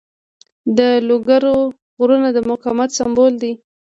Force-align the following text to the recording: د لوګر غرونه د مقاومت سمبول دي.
د 0.77 0.79
لوګر 1.07 1.43
غرونه 1.99 2.29
د 2.33 2.37
مقاومت 2.49 2.89
سمبول 2.99 3.33
دي. 3.41 3.53